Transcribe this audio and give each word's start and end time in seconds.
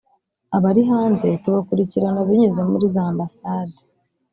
Abari 0.57 0.81
hanze 0.91 1.27
tubakurikirana 1.43 2.19
binyuze 2.27 2.61
muri 2.71 2.85
za 2.93 3.03
ambasade 3.11 3.77